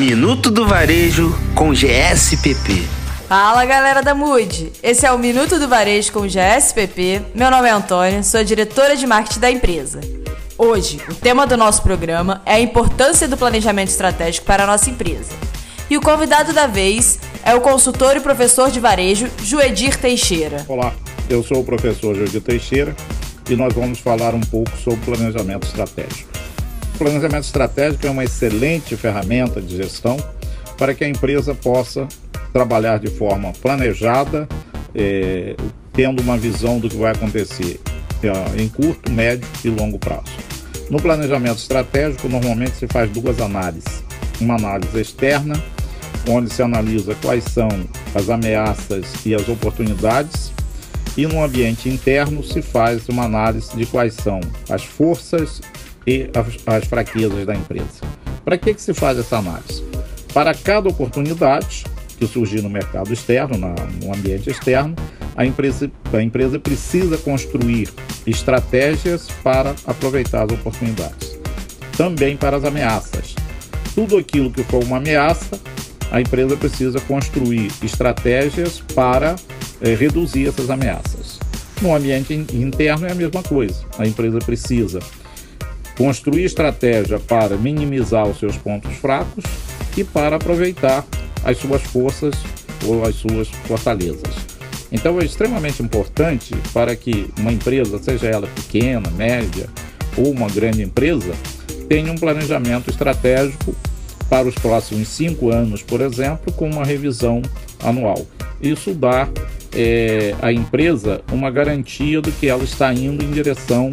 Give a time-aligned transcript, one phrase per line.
[0.00, 2.88] Minuto do Varejo com GSPP.
[3.28, 4.72] Fala galera da MUD!
[4.82, 7.20] Esse é o Minuto do Varejo com GSPP.
[7.34, 10.00] Meu nome é Antônia, sou a diretora de marketing da empresa.
[10.56, 14.88] Hoje, o tema do nosso programa é a importância do planejamento estratégico para a nossa
[14.88, 15.34] empresa.
[15.90, 20.64] E o convidado da vez é o consultor e professor de varejo Joedir Teixeira.
[20.66, 20.94] Olá,
[21.28, 22.96] eu sou o professor Joedir Teixeira
[23.50, 26.39] e nós vamos falar um pouco sobre planejamento estratégico.
[27.00, 30.18] Planejamento estratégico é uma excelente ferramenta de gestão
[30.76, 32.06] para que a empresa possa
[32.52, 34.46] trabalhar de forma planejada,
[34.94, 35.56] eh,
[35.94, 37.80] tendo uma visão do que vai acontecer
[38.22, 40.26] eh, em curto, médio e longo prazo.
[40.90, 44.04] No planejamento estratégico, normalmente se faz duas análises.
[44.38, 45.54] Uma análise externa,
[46.28, 47.70] onde se analisa quais são
[48.14, 50.52] as ameaças e as oportunidades,
[51.16, 54.38] e no ambiente interno se faz uma análise de quais são
[54.68, 55.62] as forças
[56.10, 56.30] e
[56.66, 58.00] as, fraquezas da empresa.
[58.44, 59.84] Para que, que se faz essa análise?
[60.34, 61.84] Para cada oportunidade
[62.18, 64.94] que surgir no mercado externo, no ambiente externo,
[65.36, 67.88] a empresa, a empresa precisa construir
[68.26, 71.38] estratégias para aproveitar as oportunidades.
[71.96, 73.34] Também para as ameaças.
[73.94, 75.58] Tudo aquilo que for uma ameaça,
[76.10, 79.36] a empresa precisa construir estratégias para
[79.80, 81.38] é, reduzir essas ameaças.
[81.80, 83.84] No ambiente interno é a mesma coisa.
[83.98, 85.00] A empresa precisa
[86.00, 89.44] construir estratégia para minimizar os seus pontos fracos
[89.94, 91.04] e para aproveitar
[91.44, 92.34] as suas forças
[92.86, 94.34] ou as suas fortalezas.
[94.90, 99.68] Então é extremamente importante para que uma empresa, seja ela pequena, média
[100.16, 101.34] ou uma grande empresa,
[101.86, 103.76] tenha um planejamento estratégico
[104.30, 107.42] para os próximos cinco anos, por exemplo, com uma revisão
[107.84, 108.26] anual.
[108.58, 109.28] Isso dá
[109.76, 113.90] é, à empresa uma garantia do que ela está indo em direção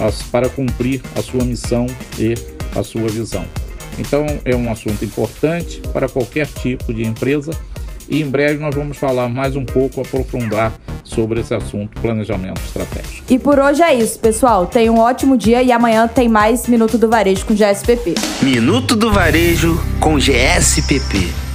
[0.00, 1.86] as, para cumprir a sua missão
[2.18, 2.34] e
[2.74, 3.44] a sua visão.
[3.98, 7.52] Então, é um assunto importante para qualquer tipo de empresa
[8.08, 10.72] e em breve nós vamos falar mais um pouco, aprofundar
[11.02, 13.24] sobre esse assunto, planejamento estratégico.
[13.28, 14.66] E por hoje é isso, pessoal.
[14.66, 18.14] Tenha um ótimo dia e amanhã tem mais Minuto do Varejo com GSPP.
[18.42, 21.45] Minuto do Varejo com GSPP.